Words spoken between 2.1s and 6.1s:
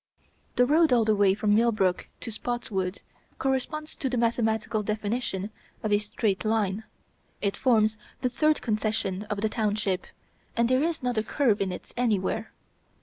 to Spotswood, corresponds to the mathematical definition of a